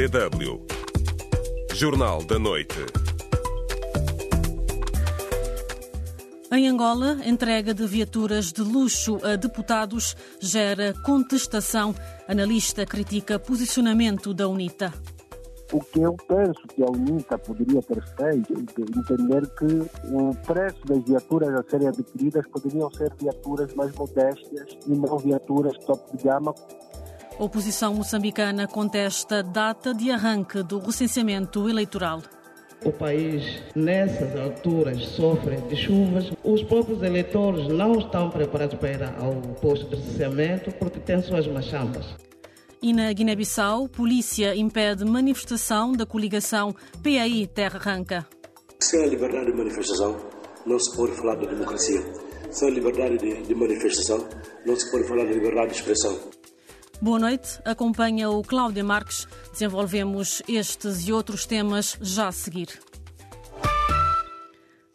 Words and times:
DW. 0.00 0.64
Jornal 1.74 2.24
da 2.24 2.38
Noite. 2.38 2.78
Em 6.50 6.66
Angola, 6.66 7.18
entrega 7.26 7.74
de 7.74 7.86
viaturas 7.86 8.50
de 8.50 8.62
luxo 8.62 9.18
a 9.22 9.36
deputados 9.36 10.16
gera 10.40 10.94
contestação. 11.04 11.94
Analista 12.26 12.86
critica 12.86 13.38
posicionamento 13.38 14.32
da 14.32 14.48
UNITA. 14.48 14.90
O 15.70 15.80
que 15.80 16.00
eu 16.00 16.16
penso 16.26 16.60
que 16.74 16.82
a 16.82 16.90
UNITA 16.90 17.38
poderia 17.38 17.82
ter 17.82 18.02
feito 18.16 18.54
é 18.54 18.98
entender 18.98 19.46
que 19.50 20.10
o 20.12 20.34
preço 20.46 20.80
das 20.86 21.04
viaturas 21.04 21.54
a 21.54 21.62
serem 21.70 21.88
adquiridas 21.88 22.46
poderiam 22.48 22.90
ser 22.92 23.12
viaturas 23.20 23.72
mais 23.74 23.94
modestas 23.94 24.78
e 24.86 24.92
não 24.92 25.18
viaturas 25.18 25.76
top 25.84 26.16
de 26.16 26.24
gama. 26.24 26.54
A 27.40 27.44
oposição 27.44 27.94
moçambicana 27.94 28.68
contesta 28.68 29.42
data 29.42 29.94
de 29.94 30.10
arranque 30.10 30.62
do 30.62 30.78
recenseamento 30.78 31.70
eleitoral. 31.70 32.22
O 32.84 32.92
país, 32.92 33.62
nessas 33.74 34.38
alturas, 34.38 35.02
sofre 35.16 35.56
de 35.56 35.74
chuvas. 35.74 36.30
Os 36.44 36.62
próprios 36.62 37.02
eleitores 37.02 37.66
não 37.68 37.92
estão 37.92 38.28
preparados 38.28 38.78
para 38.78 38.90
ir 38.90 39.02
ao 39.18 39.40
posto 39.58 39.88
de 39.88 39.96
recenseamento 39.96 40.70
porque 40.72 41.00
têm 41.00 41.22
suas 41.22 41.46
machambas. 41.46 42.04
E 42.82 42.92
na 42.92 43.10
Guiné-Bissau, 43.10 43.88
polícia 43.88 44.54
impede 44.54 45.06
manifestação 45.06 45.92
da 45.92 46.04
coligação 46.04 46.74
PAI 47.02 47.46
Terra 47.46 47.78
Arranca. 47.78 48.26
Sem 48.80 49.02
a 49.02 49.06
liberdade 49.06 49.46
de 49.46 49.56
manifestação, 49.56 50.14
não 50.66 50.78
se 50.78 50.94
pode 50.94 51.12
falar 51.12 51.36
da 51.36 51.46
democracia. 51.48 52.02
Sem 52.50 52.68
a 52.68 52.70
liberdade 52.70 53.16
de, 53.16 53.42
de 53.44 53.54
manifestação, 53.54 54.28
não 54.66 54.76
se 54.76 54.90
pode 54.90 55.04
falar 55.08 55.24
da 55.24 55.32
liberdade 55.32 55.70
de 55.70 55.76
expressão. 55.76 56.39
Boa 57.02 57.18
noite, 57.18 57.58
acompanha 57.64 58.28
o 58.28 58.42
Cláudia 58.42 58.84
Marques. 58.84 59.26
Desenvolvemos 59.50 60.42
estes 60.46 61.08
e 61.08 61.12
outros 61.12 61.46
temas 61.46 61.96
já 62.02 62.28
a 62.28 62.32
seguir. 62.32 62.68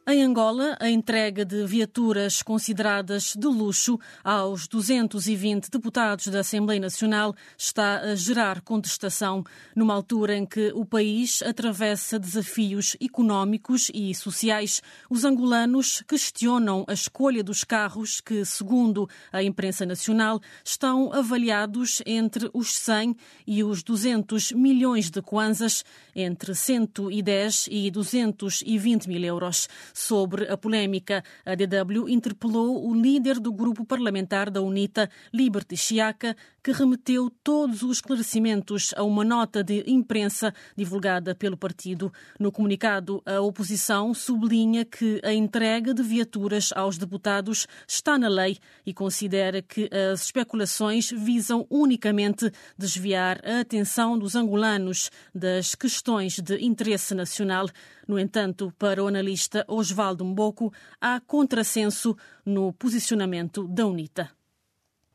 Em 0.07 0.21
Angola, 0.21 0.77
a 0.79 0.87
entrega 0.87 1.43
de 1.43 1.65
viaturas 1.65 2.43
consideradas 2.43 3.35
de 3.35 3.47
luxo 3.47 3.99
aos 4.23 4.67
220 4.67 5.71
deputados 5.71 6.27
da 6.27 6.41
Assembleia 6.41 6.79
Nacional 6.79 7.33
está 7.57 8.01
a 8.01 8.13
gerar 8.13 8.61
contestação, 8.61 9.43
numa 9.75 9.95
altura 9.95 10.37
em 10.37 10.45
que 10.45 10.71
o 10.75 10.85
país 10.85 11.41
atravessa 11.41 12.19
desafios 12.19 12.95
económicos 13.01 13.89
e 13.95 14.13
sociais. 14.13 14.79
Os 15.09 15.25
angolanos 15.25 16.03
questionam 16.07 16.85
a 16.87 16.93
escolha 16.93 17.43
dos 17.43 17.63
carros 17.63 18.21
que, 18.21 18.45
segundo 18.45 19.09
a 19.33 19.41
imprensa 19.41 19.87
nacional, 19.87 20.39
estão 20.63 21.11
avaliados 21.13 22.03
entre 22.05 22.47
os 22.53 22.75
100 22.75 23.15
e 23.47 23.63
os 23.63 23.81
200 23.81 24.51
milhões 24.51 25.09
de 25.09 25.19
kwanzas, 25.23 25.83
entre 26.15 26.53
110 26.53 27.69
e 27.71 27.89
220 27.89 29.07
mil 29.07 29.23
euros. 29.23 29.67
Sobre 29.97 30.51
a 30.51 30.57
polémica, 30.57 31.23
a 31.45 31.55
DW 31.55 32.09
interpelou 32.09 32.85
o 32.85 32.93
líder 32.93 33.39
do 33.39 33.53
grupo 33.53 33.85
parlamentar 33.85 34.51
da 34.51 34.61
UNITA, 34.61 35.09
Liberty 35.33 35.77
Chiaca, 35.77 36.35
que 36.61 36.73
remeteu 36.73 37.31
todos 37.41 37.81
os 37.81 37.97
esclarecimentos 37.97 38.93
a 38.97 39.03
uma 39.03 39.23
nota 39.23 39.63
de 39.63 39.85
imprensa 39.87 40.53
divulgada 40.75 41.33
pelo 41.33 41.55
partido. 41.55 42.11
No 42.37 42.51
comunicado, 42.51 43.23
a 43.25 43.39
oposição 43.39 44.13
sublinha 44.13 44.83
que 44.83 45.21
a 45.23 45.31
entrega 45.31 45.93
de 45.93 46.03
viaturas 46.03 46.73
aos 46.75 46.97
deputados 46.97 47.65
está 47.87 48.17
na 48.17 48.27
lei 48.27 48.57
e 48.85 48.93
considera 48.93 49.61
que 49.61 49.89
as 50.11 50.25
especulações 50.25 51.09
visam 51.09 51.65
unicamente 51.69 52.51
desviar 52.77 53.39
a 53.45 53.61
atenção 53.61 54.19
dos 54.19 54.35
angolanos 54.35 55.09
das 55.33 55.73
questões 55.73 56.37
de 56.39 56.57
interesse 56.65 57.15
nacional. 57.15 57.69
No 58.07 58.19
entanto, 58.19 58.73
para 58.77 59.03
o 59.03 59.07
analista 59.07 59.63
Osvaldo 59.85 60.25
Mboco, 60.25 60.73
há 60.99 61.19
contrassenso 61.19 62.17
no 62.43 62.73
posicionamento 62.73 63.67
da 63.67 63.85
UNITA. 63.85 64.31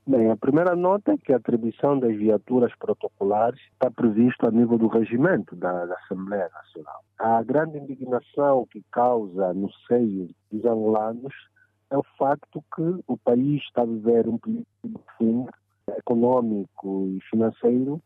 Bem, 0.07 0.31
a 0.31 0.37
primeira 0.37 0.75
nota 0.75 1.13
é 1.13 1.19
que 1.19 1.33
a 1.33 1.37
atribuição 1.37 1.99
das 1.99 2.17
viaturas 2.17 2.73
protocolares 2.79 3.61
está 3.73 3.91
previsto 3.91 4.47
a 4.47 4.51
nível 4.51 4.79
do 4.79 4.87
regimento 4.87 5.55
da, 5.57 5.87
da, 5.87 5.95
Assembleia 5.95 6.49
Nacional. 6.53 7.05
A 7.19 7.43
grande 7.43 7.79
indignação 7.79 8.67
que 8.71 8.83
causa 8.91 9.53
no 9.53 9.71
seio 9.87 10.31
dos 10.51 10.65
angolanos 10.65 11.35
é 11.91 11.99
o 11.99 12.05
facto 12.17 12.65
que 12.75 13.05
o 13.07 13.17
país 13.19 13.61
está 13.63 13.83
a 13.83 13.87
viver 13.87 14.29
um 14.29 14.39
período 14.39 15.49
econômico 15.99 17.09
e 17.09 17.21
financeiro 17.29 18.01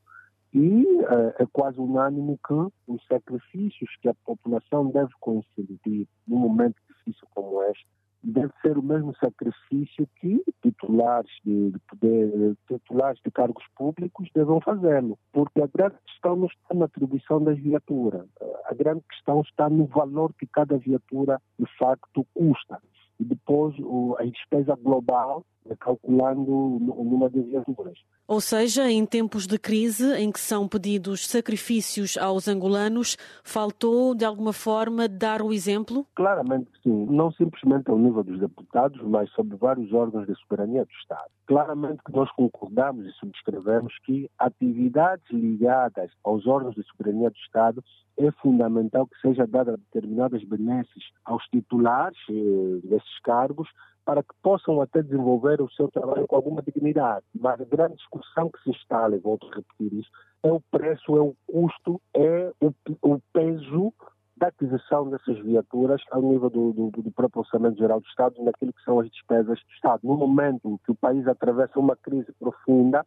e 0.55 0.85
uh, 1.03 1.35
é 1.39 1.47
quase 1.53 1.79
unânime 1.81 2.39
que 2.47 2.55
os 2.87 3.05
sacrifícios 3.07 3.91
que 4.01 4.09
a 4.09 4.15
população 4.25 4.89
deve 4.91 5.11
consentir 5.21 6.09
num 6.27 6.39
momento 6.39 6.77
difícil 6.89 7.27
como 7.35 7.61
este 7.65 7.87
deve 8.25 8.53
ser 8.63 8.79
o 8.79 8.83
mesmo 8.83 9.15
sacrifício 9.17 10.09
que 10.19 10.43
titulares 10.63 11.31
de, 11.45 11.73
de 11.73 11.79
poder, 11.81 12.57
titulares 12.67 13.21
de 13.23 13.31
cargos 13.31 13.65
públicos 13.77 14.29
devem 14.35 14.61
fazê-lo, 14.63 15.19
porque 15.33 15.61
a 15.61 15.67
grande 15.67 15.97
questão 16.07 16.35
não 16.35 16.47
está 16.47 16.75
na 16.75 16.87
atribuição 16.87 17.43
das 17.43 17.59
viaturas, 17.59 18.27
a 18.65 18.75
grande 18.75 19.03
questão 19.11 19.43
está 19.43 19.69
no 19.69 19.85
valor 19.87 20.33
que 20.39 20.47
cada 20.47 20.79
viatura 20.79 21.41
de 21.59 21.67
facto 21.79 22.27
custa. 22.33 22.81
E 23.21 23.25
depois 23.25 23.79
o, 23.79 24.17
a 24.19 24.25
despesa 24.25 24.75
global 24.75 25.45
calculando 25.81 26.53
o 26.53 27.05
número 27.05 27.31
de 27.31 27.43
viaturas. 27.43 27.99
Ou 28.27 28.41
seja, 28.41 28.91
em 28.91 29.05
tempos 29.05 29.47
de 29.47 29.59
crise 29.59 30.15
em 30.15 30.33
que 30.33 30.41
são 30.41 30.67
pedidos 30.67 31.27
sacrifícios 31.27 32.17
aos 32.17 32.49
angolanos, 32.49 33.17
faltou 33.43 34.15
de 34.15 34.25
alguma 34.25 34.53
forma 34.53 35.07
dar 35.07 35.43
o 35.43 35.53
exemplo? 35.53 36.07
Claramente 36.15 36.71
sim, 36.83 37.07
não 37.11 37.31
simplesmente 37.33 37.91
ao 37.91 37.99
nível 37.99 38.23
dos 38.23 38.41
deputados, 38.41 39.01
mas 39.03 39.31
sobre 39.33 39.57
vários 39.57 39.93
órgãos 39.93 40.27
de 40.27 40.35
soberania 40.37 40.85
do 40.85 40.93
Estado. 41.01 41.31
Claramente 41.47 42.03
que 42.05 42.13
nós 42.13 42.31
concordamos 42.33 43.07
e 43.07 43.13
subscrevemos 43.13 43.93
que 44.05 44.31
atividades 44.39 45.25
ligadas 45.31 46.11
aos 46.25 46.47
órgãos 46.47 46.75
de 46.75 46.83
soberania 46.85 47.31
do 47.31 47.37
Estado 47.37 47.85
é 48.17 48.31
fundamental 48.33 49.07
que 49.07 49.21
seja 49.21 49.47
dada 49.47 49.77
determinadas 49.77 50.43
benesses 50.45 51.05
aos 51.25 51.45
titulares 51.47 52.19
eh, 52.31 52.81
desses 52.85 53.21
cargos 53.23 53.69
para 54.05 54.23
que 54.23 54.35
possam 54.43 54.81
até 54.81 55.03
desenvolver 55.03 55.61
o 55.61 55.71
seu 55.71 55.89
trabalho 55.89 56.27
com 56.27 56.37
alguma 56.37 56.63
dignidade. 56.63 57.25
Mas 57.35 57.61
a 57.61 57.65
grande 57.65 57.97
discussão 57.97 58.51
que 58.51 58.63
se 58.63 58.71
instala, 58.71 59.17
e 59.17 59.19
volto 59.19 59.47
a 59.51 59.57
repetir 59.57 60.01
isso, 60.01 60.11
é 60.43 60.53
o 60.53 60.61
preço, 60.71 61.17
é 61.17 61.21
o 61.21 61.35
custo, 61.47 62.01
é 62.15 62.53
o, 62.61 62.73
o 63.03 63.21
peso 63.33 63.93
da 64.37 64.49
aquisição 64.49 65.09
dessas 65.09 65.39
viaturas 65.39 66.03
ao 66.11 66.21
nível 66.21 66.51
do, 66.51 66.73
do, 66.73 66.91
do 66.91 67.11
próprio 67.13 67.41
Orçamento 67.41 67.79
Geral 67.79 68.01
do 68.01 68.07
Estado, 68.07 68.43
naquilo 68.43 68.73
que 68.73 68.83
são 68.83 69.01
as 69.01 69.09
despesas 69.09 69.59
do 69.59 69.73
Estado. 69.75 70.01
No 70.03 70.17
momento 70.17 70.69
em 70.69 70.77
que 70.79 70.91
o 70.91 70.97
país 70.97 71.27
atravessa 71.27 71.79
uma 71.79 71.97
crise 71.97 72.33
profunda, 72.39 73.05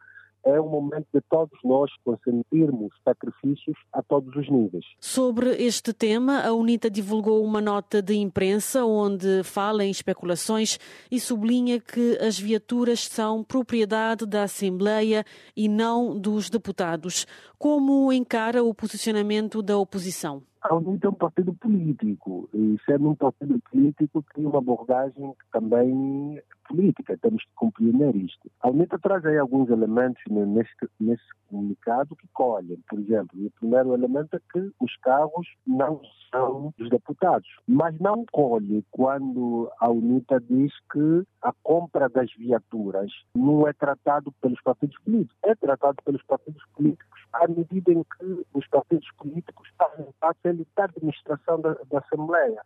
é 0.48 0.60
o 0.60 0.68
momento 0.68 1.06
de 1.14 1.20
todos 1.30 1.60
nós 1.64 1.92
consentirmos 2.06 2.94
sacrifícios 3.04 3.78
a 3.92 4.02
todos 4.02 4.34
os 4.36 4.50
níveis. 4.50 4.86
Sobre 5.00 5.50
este 5.62 5.94
tema, 5.94 6.40
a 6.40 6.54
UNITA 6.54 6.90
divulgou 6.90 7.44
uma 7.44 7.60
nota 7.60 8.02
de 8.02 8.16
imprensa 8.16 8.86
onde 8.86 9.44
fala 9.44 9.84
em 9.84 9.92
especulações 9.92 10.80
e 11.12 11.20
sublinha 11.20 11.82
que 11.82 12.18
as 12.22 12.40
viaturas 12.40 13.02
são 13.02 13.44
propriedade 13.44 14.26
da 14.26 14.44
Assembleia 14.44 15.26
e 15.56 15.68
não 15.68 16.18
dos 16.18 16.50
deputados. 16.50 17.28
Como 17.60 18.14
encara 18.14 18.64
o 18.64 18.74
posicionamento 18.74 19.62
da 19.62 19.78
oposição? 19.78 20.42
A 20.62 20.76
UNITA 20.76 21.08
é 21.08 21.10
um 21.10 21.14
partido 21.14 21.54
político 21.54 22.50
e, 22.54 22.78
sendo 22.86 23.10
um 23.10 23.16
partido 23.16 23.60
político, 23.72 24.24
tem 24.34 24.46
uma 24.46 24.58
abordagem 24.58 25.32
que 25.32 25.52
também 25.52 26.42
política, 26.68 27.18
temos 27.22 27.44
que 27.44 27.52
compreender 27.56 28.16
isto. 28.16 28.52
A 28.62 28.70
UNITA 28.70 29.00
traz 29.00 29.26
aí 29.26 29.38
alguns 29.38 29.70
elementos 29.70 30.22
neste, 30.30 30.90
nesse 31.00 31.24
comunicado 31.48 32.16
que 32.16 32.28
colhem. 32.34 32.80
Por 32.90 33.00
exemplo, 33.00 33.46
o 33.46 33.52
primeiro 33.52 33.94
elemento 33.94 34.36
é 34.36 34.40
que 34.52 34.72
os 34.80 34.96
carros 34.98 35.48
não 35.66 36.02
são 36.32 36.74
dos 36.78 36.90
deputados, 36.90 37.48
mas 37.68 37.98
não 38.00 38.26
colhe 38.32 38.86
quando 38.92 39.72
a 39.80 39.90
UNITA 39.90 40.42
diz 40.42 40.74
que 40.92 41.24
a 41.42 41.54
compra 41.64 42.10
das 42.10 42.32
viaturas 42.36 43.12
não 43.36 43.68
é 43.68 43.74
tratado 43.74 44.32
pelos 44.42 44.62
partidos 44.62 44.98
políticos, 45.00 45.38
é 45.44 45.56
tratado 45.56 45.98
pelos 46.04 46.24
partidos 46.24 46.64
políticos 46.76 47.22
à 47.34 47.48
medida 47.48 47.92
em 47.92 48.04
que 48.04 48.46
os 48.54 48.68
partidos 48.68 49.08
políticos 49.18 49.70
fazem 49.78 50.08
parte 50.20 50.40
da 50.76 50.84
administração 50.86 51.62
da, 51.62 51.74
da 51.90 52.00
Assembleia 52.00 52.62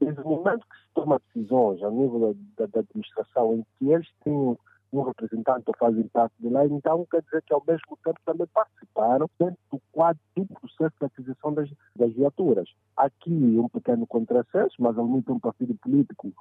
desde 0.00 0.20
o 0.20 0.28
momento 0.28 0.66
que 0.66 0.76
se 0.76 0.94
toma 0.94 1.20
decisões 1.26 1.82
ao 1.82 1.90
nível 1.90 2.36
da, 2.56 2.66
da, 2.66 2.80
administração 2.80 3.54
em 3.54 3.66
que 3.78 3.90
eles 3.90 4.08
têm 4.22 4.56
um 4.92 5.02
representante 5.02 5.64
ou 5.66 5.74
fazem 5.78 6.06
parte 6.08 6.34
de 6.38 6.48
lá, 6.48 6.64
então 6.64 7.06
quer 7.10 7.22
dizer 7.22 7.42
que 7.42 7.52
ao 7.52 7.62
mesmo 7.66 7.98
tempo 8.04 8.18
também 8.24 8.46
participaram 8.46 9.28
dentro 9.38 9.58
do 9.70 9.80
quadro 9.92 10.20
do 10.36 10.46
processo 10.46 10.94
de 10.98 11.06
aquisição 11.06 11.52
das, 11.52 11.68
das 11.94 12.12
viaturas. 12.12 12.68
Aqui 12.96 13.58
um 13.58 13.68
pequeno 13.68 14.06
contrassenso, 14.06 14.76
mas 14.78 14.96
há 14.96 15.02
muito 15.02 15.32
um 15.32 15.40
partido 15.40 15.74
político 15.76 16.32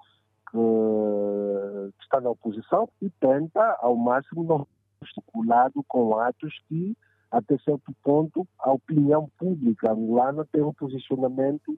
que, 0.51 0.57
que 1.97 2.03
está 2.03 2.21
na 2.21 2.29
oposição 2.29 2.87
e 3.01 3.09
tenta 3.09 3.77
ao 3.81 3.95
máximo 3.95 4.43
não 4.43 4.67
esticulado 5.01 5.83
com 5.87 6.17
atos 6.17 6.53
que 6.67 6.95
até 7.31 7.57
certo 7.57 7.93
ponto, 8.01 8.47
a 8.59 8.71
opinião 8.71 9.29
pública 9.37 9.91
angolana 9.91 10.47
tem 10.51 10.63
um 10.63 10.73
posicionamento 10.73 11.77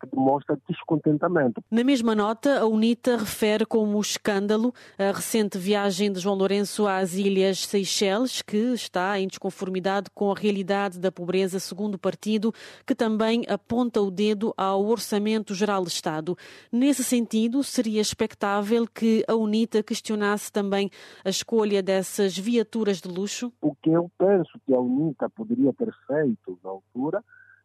que 0.00 0.06
demonstra 0.06 0.58
descontentamento. 0.68 1.62
Na 1.70 1.82
mesma 1.82 2.14
nota, 2.14 2.60
a 2.60 2.66
UNITA 2.66 3.16
refere 3.16 3.64
como 3.64 4.00
escândalo 4.00 4.74
a 4.98 5.12
recente 5.12 5.58
viagem 5.58 6.12
de 6.12 6.20
João 6.20 6.36
Lourenço 6.36 6.86
às 6.86 7.14
Ilhas 7.14 7.66
Seychelles, 7.66 8.42
que 8.42 8.74
está 8.74 9.18
em 9.18 9.26
desconformidade 9.26 10.10
com 10.14 10.30
a 10.30 10.34
realidade 10.34 10.98
da 10.98 11.10
pobreza, 11.10 11.58
segundo 11.58 11.94
o 11.94 11.98
partido, 11.98 12.52
que 12.86 12.94
também 12.94 13.44
aponta 13.48 14.00
o 14.00 14.10
dedo 14.10 14.52
ao 14.56 14.84
Orçamento 14.84 15.54
Geral 15.54 15.82
do 15.82 15.88
Estado. 15.88 16.36
Nesse 16.70 17.02
sentido, 17.02 17.62
seria 17.62 18.00
expectável 18.00 18.86
que 18.86 19.24
a 19.26 19.34
UNITA 19.34 19.82
questionasse 19.82 20.52
também 20.52 20.90
a 21.24 21.30
escolha 21.30 21.82
dessas 21.82 22.36
viaturas 22.36 23.00
de 23.00 23.08
luxo? 23.08 23.52
O 23.60 23.74
que 23.74 23.90
eu 23.90 24.10
penso 24.18 24.60
que 24.66 24.74
a 24.74 24.80
UNITA 24.80 25.30
poderia 25.30 25.72
ter 25.72 25.92
feito 26.06 26.58
na 26.62 26.70
altura 26.70 27.22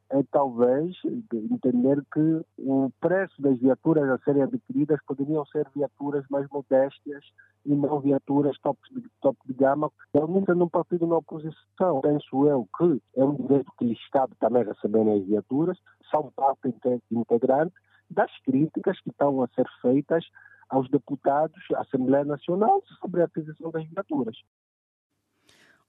é 0.09 0.24
talvez 0.31 0.95
entender 1.33 2.01
que 2.13 2.42
o 2.57 2.89
preço 3.00 3.42
das 3.42 3.59
viaturas 3.59 4.09
a 4.09 4.18
serem 4.19 4.44
adquiridas 4.44 5.00
poderiam 5.06 5.45
ser 5.48 5.68
viaturas 5.75 6.25
mais 6.30 6.48
modestas 6.50 7.25
e 7.65 7.75
não 7.75 8.00
viaturas 8.00 8.57
top 8.59 8.80
de, 8.92 9.04
top 9.21 9.38
de 9.45 9.54
gama. 9.54 9.92
Realmente 10.13 10.54
num 10.54 10.69
partido 10.69 11.06
na 11.06 11.18
oposição, 11.18 12.01
penso 12.01 12.48
eu 12.48 12.68
que 12.77 13.01
é 13.18 13.24
um 13.24 13.36
direito 13.36 13.71
que 13.77 13.86
lhes 13.86 14.09
cabe 14.09 14.33
também 14.39 14.63
receberem 14.63 15.19
as 15.19 15.25
viaturas, 15.25 15.77
são 16.09 16.31
parte 16.36 16.74
integrante 17.12 17.74
das 18.09 18.31
críticas 18.44 19.00
que 19.01 19.09
estão 19.09 19.44
a 19.44 19.48
ser 19.50 19.68
feitas 19.81 20.25
aos 20.69 20.89
deputados 20.89 21.62
da 21.69 21.81
Assembleia 21.81 22.25
Nacional 22.25 22.81
sobre 23.00 23.21
a 23.21 23.25
aquisição 23.25 23.71
das 23.71 23.86
viaturas. 23.88 24.38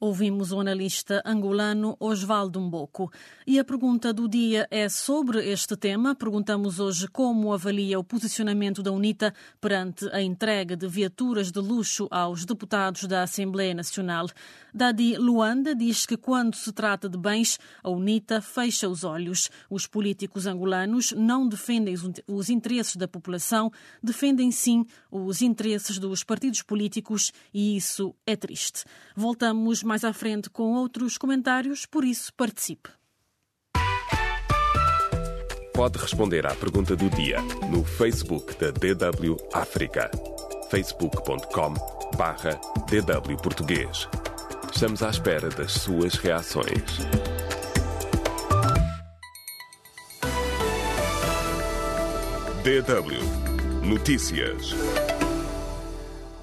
Ouvimos 0.00 0.52
o 0.52 0.60
analista 0.60 1.20
angolano 1.26 1.96
Osvaldo 1.98 2.60
Mboco. 2.60 3.10
E 3.44 3.58
a 3.58 3.64
pergunta 3.64 4.12
do 4.12 4.28
dia 4.28 4.64
é 4.70 4.88
sobre 4.88 5.44
este 5.50 5.76
tema. 5.76 6.14
Perguntamos 6.14 6.78
hoje 6.78 7.08
como 7.08 7.52
avalia 7.52 7.98
o 7.98 8.04
posicionamento 8.04 8.80
da 8.80 8.92
UNITA 8.92 9.34
perante 9.60 10.08
a 10.12 10.22
entrega 10.22 10.76
de 10.76 10.86
viaturas 10.86 11.50
de 11.50 11.58
luxo 11.58 12.06
aos 12.12 12.44
deputados 12.44 13.06
da 13.06 13.24
Assembleia 13.24 13.74
Nacional. 13.74 14.28
Dadi 14.72 15.16
Luanda 15.16 15.74
diz 15.74 16.06
que 16.06 16.16
quando 16.16 16.54
se 16.54 16.72
trata 16.72 17.08
de 17.08 17.18
bens, 17.18 17.58
a 17.82 17.90
UNITA 17.90 18.40
fecha 18.40 18.88
os 18.88 19.02
olhos. 19.02 19.50
Os 19.68 19.88
políticos 19.88 20.46
angolanos 20.46 21.10
não 21.10 21.48
defendem 21.48 21.96
os 22.28 22.48
interesses 22.48 22.94
da 22.94 23.08
população, 23.08 23.72
defendem 24.00 24.52
sim 24.52 24.86
os 25.10 25.42
interesses 25.42 25.98
dos 25.98 26.22
partidos 26.22 26.62
políticos 26.62 27.32
e 27.52 27.76
isso 27.76 28.14
é 28.24 28.36
triste. 28.36 28.84
Voltamos 29.16 29.82
mais 29.88 30.04
à 30.04 30.12
frente 30.12 30.50
com 30.50 30.74
outros 30.74 31.16
comentários, 31.16 31.86
por 31.86 32.04
isso 32.04 32.32
participe. 32.34 32.90
Pode 35.72 35.98
responder 35.98 36.44
à 36.46 36.54
pergunta 36.54 36.94
do 36.94 37.08
dia 37.10 37.40
no 37.70 37.82
Facebook 37.84 38.54
da 38.56 38.70
DW 38.70 39.36
África. 39.54 40.10
facebook.com 40.70 41.74
barra 42.16 42.60
DW 42.88 43.36
Português. 43.42 44.08
Estamos 44.72 45.02
à 45.02 45.08
espera 45.08 45.48
das 45.48 45.72
suas 45.72 46.14
reações. 46.14 46.98
DW 52.62 53.86
Notícias. 53.86 54.74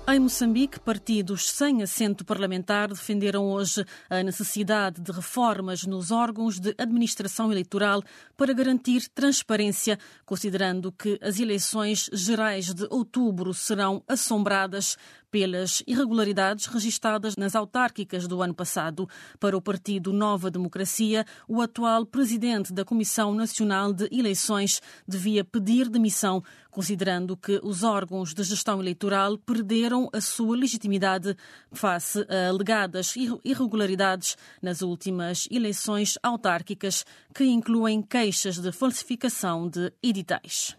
Em 0.08 0.20
Moçambique, 0.20 0.80
partidos 0.80 1.50
sem 1.50 1.82
assento 1.82 2.24
parlamentar 2.24 2.90
defenderam 2.90 3.50
hoje 3.50 3.84
a 4.08 4.22
necessidade 4.22 5.02
de 5.02 5.12
reformas 5.12 5.84
nos 5.84 6.12
órgãos 6.12 6.60
de 6.60 6.76
administração 6.78 7.52
eleitoral 7.52 8.04
para 8.38 8.54
garantir 8.54 9.10
transparência, 9.10 9.98
considerando 10.24 10.92
que 10.92 11.18
as 11.24 11.40
eleições 11.40 12.08
gerais 12.14 12.72
de 12.72 12.86
outubro 12.92 13.52
serão 13.52 14.04
assombradas 14.08 14.96
pelas 15.36 15.84
irregularidades 15.86 16.66
registadas 16.68 17.36
nas 17.36 17.56
autárquicas 17.56 18.26
do 18.26 18.42
ano 18.42 18.54
passado. 18.54 19.06
Para 19.38 19.58
o 19.58 19.62
partido 19.62 20.14
Nova 20.14 20.50
Democracia, 20.50 21.26
o 21.46 21.62
atual 21.62 22.06
presidente 22.06 22.72
da 22.72 22.86
Comissão 22.86 23.34
Nacional 23.34 23.92
de 23.92 24.08
Eleições 24.18 24.82
devia 25.06 25.44
pedir 25.44 25.90
demissão, 25.90 26.42
considerando 26.76 27.38
que 27.38 27.58
os 27.64 27.84
órgãos 27.84 28.34
de 28.34 28.44
gestão 28.44 28.82
eleitoral 28.82 29.38
perderam 29.38 30.10
a 30.12 30.20
sua 30.20 30.58
legitimidade 30.58 31.34
face 31.72 32.28
a 32.30 32.50
alegadas 32.50 33.16
irregularidades 33.46 34.36
nas 34.62 34.82
últimas 34.82 35.48
eleições 35.50 36.18
autárquicas, 36.22 37.06
que 37.34 37.46
incluem 37.46 38.02
queixas 38.02 38.60
de 38.60 38.74
falsificação 38.74 39.70
de 39.70 39.90
editais. 40.04 40.76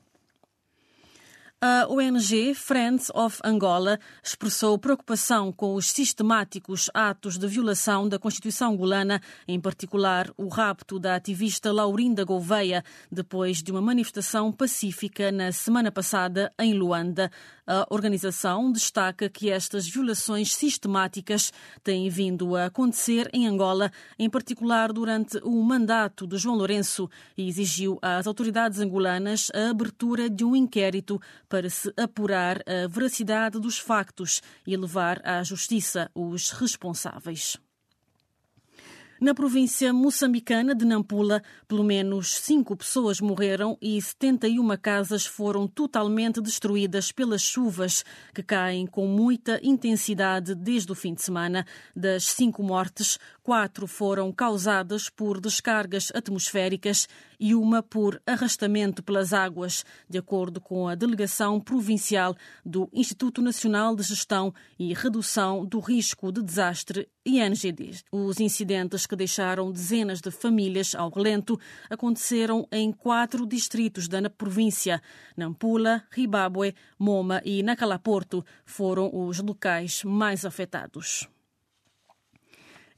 A 1.58 1.86
ONG 1.88 2.54
Friends 2.54 3.10
of 3.14 3.40
Angola 3.42 3.98
expressou 4.22 4.78
preocupação 4.78 5.50
com 5.50 5.74
os 5.74 5.86
sistemáticos 5.86 6.90
atos 6.92 7.38
de 7.38 7.48
violação 7.48 8.06
da 8.06 8.18
Constituição 8.18 8.74
angolana, 8.74 9.22
em 9.48 9.58
particular 9.58 10.30
o 10.36 10.48
rapto 10.48 10.98
da 10.98 11.14
ativista 11.14 11.72
Laurinda 11.72 12.26
Gouveia, 12.26 12.84
depois 13.10 13.62
de 13.62 13.72
uma 13.72 13.80
manifestação 13.80 14.52
pacífica 14.52 15.32
na 15.32 15.50
semana 15.50 15.90
passada 15.90 16.52
em 16.58 16.74
Luanda. 16.74 17.30
A 17.66 17.84
organização 17.90 18.70
destaca 18.70 19.28
que 19.28 19.50
estas 19.50 19.88
violações 19.88 20.54
sistemáticas 20.54 21.52
têm 21.82 22.08
vindo 22.08 22.54
a 22.54 22.66
acontecer 22.66 23.28
em 23.32 23.48
Angola, 23.48 23.90
em 24.16 24.30
particular 24.30 24.92
durante 24.92 25.38
o 25.42 25.60
mandato 25.64 26.28
de 26.28 26.38
João 26.38 26.54
Lourenço, 26.54 27.10
e 27.36 27.48
exigiu 27.48 27.98
às 28.00 28.26
autoridades 28.28 28.78
angolanas 28.78 29.50
a 29.52 29.70
abertura 29.70 30.30
de 30.30 30.44
um 30.44 30.54
inquérito 30.54 31.20
para 31.48 31.68
se 31.68 31.92
apurar 31.96 32.62
a 32.68 32.86
veracidade 32.86 33.58
dos 33.58 33.78
factos 33.78 34.40
e 34.64 34.76
levar 34.76 35.20
à 35.24 35.42
justiça 35.42 36.08
os 36.14 36.50
responsáveis. 36.50 37.65
Na 39.18 39.32
província 39.32 39.94
moçambicana 39.94 40.74
de 40.74 40.84
Nampula, 40.84 41.42
pelo 41.66 41.82
menos 41.82 42.32
cinco 42.34 42.76
pessoas 42.76 43.18
morreram 43.18 43.78
e 43.80 44.00
71 44.00 44.76
casas 44.76 45.24
foram 45.24 45.66
totalmente 45.66 46.38
destruídas 46.38 47.10
pelas 47.10 47.40
chuvas 47.40 48.04
que 48.34 48.42
caem 48.42 48.86
com 48.86 49.06
muita 49.06 49.58
intensidade 49.62 50.54
desde 50.54 50.92
o 50.92 50.94
fim 50.94 51.14
de 51.14 51.22
semana. 51.22 51.64
Das 51.94 52.24
cinco 52.24 52.62
mortes, 52.62 53.18
quatro 53.42 53.86
foram 53.86 54.30
causadas 54.30 55.08
por 55.08 55.40
descargas 55.40 56.12
atmosféricas 56.14 57.08
e 57.40 57.54
uma 57.54 57.82
por 57.82 58.20
arrastamento 58.26 59.02
pelas 59.02 59.32
águas, 59.32 59.82
de 60.08 60.18
acordo 60.18 60.60
com 60.60 60.88
a 60.88 60.94
delegação 60.94 61.58
provincial 61.58 62.34
do 62.64 62.88
Instituto 62.92 63.40
Nacional 63.40 63.96
de 63.96 64.02
Gestão 64.02 64.52
e 64.78 64.92
Redução 64.92 65.64
do 65.64 65.78
Risco 65.80 66.30
de 66.30 66.42
Desastre, 66.42 67.08
INGD. 67.24 68.02
Os 68.12 68.40
incidentes 68.40 69.05
que 69.06 69.16
deixaram 69.16 69.70
dezenas 69.70 70.20
de 70.20 70.30
famílias 70.30 70.94
ao 70.94 71.10
relento 71.10 71.58
aconteceram 71.88 72.66
em 72.72 72.92
quatro 72.92 73.46
distritos 73.46 74.08
da 74.08 74.28
província. 74.28 75.00
Nampula, 75.36 76.02
Ribabue, 76.10 76.74
Moma 76.98 77.40
e 77.44 77.62
Nacalaporto 77.62 78.44
foram 78.64 79.10
os 79.12 79.38
locais 79.40 80.02
mais 80.04 80.44
afetados. 80.44 81.28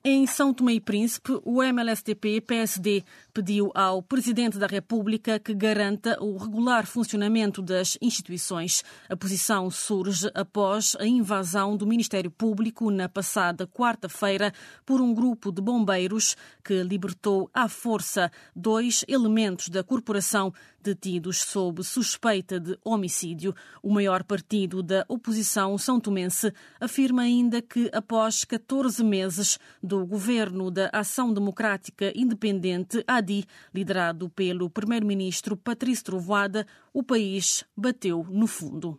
Em 0.05 0.29
São 0.29 0.55
Tomé 0.55 0.75
e 0.75 0.81
Príncipe, 0.81 1.41
o 1.45 1.61
MLSTP-PSD 1.61 3.03
pediu 3.35 3.73
ao 3.75 4.01
Presidente 4.01 4.57
da 4.57 4.69
República 4.69 5.41
que 5.41 5.53
garanta 5.53 6.17
o 6.23 6.37
regular 6.37 6.87
funcionamento 6.87 7.61
das 7.61 7.99
instituições. 8.01 8.85
A 9.09 9.17
posição 9.17 9.69
surge 9.73 10.31
após 10.35 10.97
a 11.01 11.05
invasão 11.05 11.77
do 11.77 11.85
Ministério 11.85 12.31
Público 12.31 12.93
na 12.93 13.09
passada 13.09 13.67
quarta-feira 13.67 14.53
por 14.87 15.01
um 15.01 15.13
grupo 15.13 15.51
de 15.51 15.61
bombeiros 15.61 16.37
que 16.65 16.81
libertou 16.85 17.51
à 17.53 17.69
força 17.69 18.31
dois 18.55 19.05
elementos 19.09 19.69
da 19.69 19.83
corporação 19.83 20.55
detidos 20.89 21.39
sob 21.39 21.85
suspeita 21.85 22.59
de 22.59 22.79
homicídio. 22.83 23.55
O 23.83 23.91
maior 23.91 24.25
partido 24.25 24.83
da 24.83 25.05
oposição 25.09 25.77
são 25.77 26.01
tomense 26.01 26.53
afirma 26.81 27.23
ainda 27.23 27.61
que, 27.61 27.91
após 27.93 28.45
14 28.45 29.05
meses 29.05 29.59
do 29.83 30.07
governo 30.07 30.71
da 30.71 30.89
Ação 30.93 31.33
Democrática 31.33 32.13
Independente, 32.15 33.05
ADI, 33.07 33.45
liderado 33.75 34.31
pelo 34.31 34.71
primeiro-ministro 34.71 35.57
Patrício 35.57 36.05
Trovoada, 36.07 36.67
o 36.93 37.03
país 37.03 37.65
bateu 37.77 38.27
no 38.31 38.47
fundo. 38.47 38.99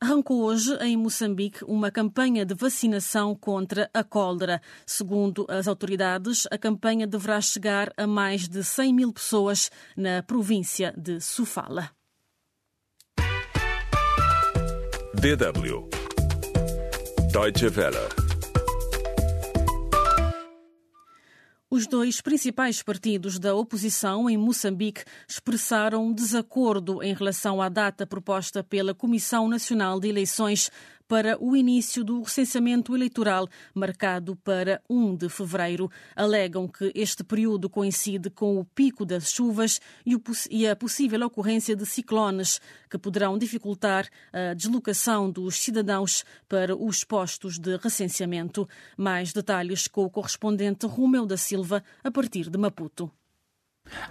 Arrancou 0.00 0.44
hoje 0.44 0.72
em 0.80 0.96
Moçambique 0.96 1.64
uma 1.64 1.90
campanha 1.90 2.46
de 2.46 2.54
vacinação 2.54 3.34
contra 3.34 3.90
a 3.92 4.04
cólera. 4.04 4.62
Segundo 4.86 5.44
as 5.48 5.66
autoridades, 5.66 6.46
a 6.52 6.56
campanha 6.56 7.04
deverá 7.04 7.40
chegar 7.40 7.92
a 7.96 8.06
mais 8.06 8.48
de 8.48 8.62
100 8.62 8.94
mil 8.94 9.12
pessoas 9.12 9.70
na 9.96 10.22
província 10.22 10.94
de 10.96 11.20
Sofala. 11.20 11.90
DW 15.14 15.88
Deutsche 17.32 17.66
Welle 17.66 18.27
Os 21.78 21.86
dois 21.86 22.20
principais 22.20 22.82
partidos 22.82 23.38
da 23.38 23.54
oposição 23.54 24.28
em 24.28 24.36
Moçambique 24.36 25.04
expressaram 25.28 26.12
desacordo 26.12 27.00
em 27.04 27.14
relação 27.14 27.62
à 27.62 27.68
data 27.68 28.04
proposta 28.04 28.64
pela 28.64 28.92
Comissão 28.92 29.46
Nacional 29.46 30.00
de 30.00 30.08
Eleições 30.08 30.72
para 31.08 31.42
o 31.42 31.56
início 31.56 32.04
do 32.04 32.20
recenseamento 32.20 32.94
eleitoral, 32.94 33.48
marcado 33.74 34.36
para 34.36 34.80
1 34.88 35.16
de 35.16 35.28
fevereiro. 35.30 35.90
Alegam 36.14 36.68
que 36.68 36.92
este 36.94 37.24
período 37.24 37.70
coincide 37.70 38.28
com 38.28 38.58
o 38.58 38.64
pico 38.64 39.06
das 39.06 39.32
chuvas 39.32 39.80
e 40.50 40.68
a 40.68 40.76
possível 40.76 41.26
ocorrência 41.26 41.74
de 41.74 41.86
ciclones, 41.86 42.60
que 42.90 42.98
poderão 42.98 43.38
dificultar 43.38 44.06
a 44.32 44.52
deslocação 44.52 45.30
dos 45.30 45.56
cidadãos 45.56 46.24
para 46.46 46.76
os 46.76 47.02
postos 47.02 47.58
de 47.58 47.76
recenseamento. 47.78 48.68
Mais 48.96 49.32
detalhes 49.32 49.88
com 49.88 50.04
o 50.04 50.10
correspondente 50.10 50.86
Romeu 50.86 51.24
da 51.24 51.38
Silva, 51.38 51.82
a 52.04 52.10
partir 52.10 52.50
de 52.50 52.58
Maputo. 52.58 53.10